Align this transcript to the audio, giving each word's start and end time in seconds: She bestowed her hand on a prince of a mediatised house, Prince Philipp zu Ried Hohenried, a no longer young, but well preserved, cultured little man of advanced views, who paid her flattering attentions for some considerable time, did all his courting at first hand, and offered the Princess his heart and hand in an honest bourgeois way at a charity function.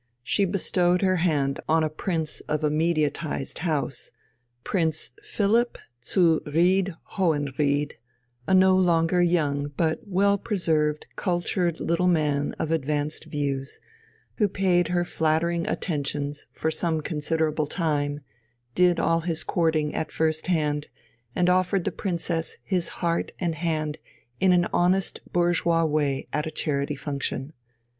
She 0.23 0.45
bestowed 0.45 1.03
her 1.03 1.17
hand 1.17 1.59
on 1.69 1.83
a 1.83 1.87
prince 1.89 2.39
of 2.49 2.63
a 2.63 2.71
mediatised 2.71 3.59
house, 3.59 4.09
Prince 4.63 5.11
Philipp 5.21 5.77
zu 6.03 6.41
Ried 6.47 6.95
Hohenried, 7.17 7.93
a 8.47 8.55
no 8.55 8.75
longer 8.75 9.21
young, 9.21 9.67
but 9.77 9.99
well 10.07 10.39
preserved, 10.39 11.05
cultured 11.15 11.79
little 11.79 12.07
man 12.07 12.55
of 12.57 12.71
advanced 12.71 13.25
views, 13.25 13.79
who 14.37 14.47
paid 14.47 14.87
her 14.87 15.05
flattering 15.05 15.67
attentions 15.67 16.47
for 16.51 16.71
some 16.71 17.01
considerable 17.01 17.67
time, 17.67 18.21
did 18.73 18.99
all 18.99 19.19
his 19.19 19.43
courting 19.43 19.93
at 19.93 20.11
first 20.11 20.47
hand, 20.47 20.87
and 21.35 21.47
offered 21.47 21.83
the 21.83 21.91
Princess 21.91 22.57
his 22.63 22.87
heart 23.05 23.33
and 23.37 23.53
hand 23.53 23.99
in 24.39 24.51
an 24.51 24.65
honest 24.73 25.19
bourgeois 25.31 25.85
way 25.85 26.27
at 26.33 26.47
a 26.47 26.49
charity 26.49 26.95
function. 26.95 27.53